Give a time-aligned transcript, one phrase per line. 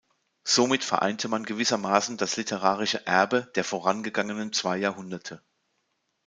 [0.43, 5.43] Somit vereinte man gewissermaßen das literarische Erbe der vorangegangenen zwei Jahrhunderte.